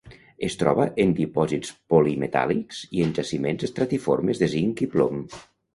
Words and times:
Es 0.45 0.55
troba 0.61 0.87
en 1.03 1.13
dipòsits 1.19 1.75
polimetàl·lics, 1.95 2.81
i 2.99 3.07
en 3.09 3.15
jaciments 3.21 3.69
estratiformes 3.71 4.45
de 4.45 4.53
zinc 4.59 4.87
i 4.89 4.95
plom. 4.99 5.27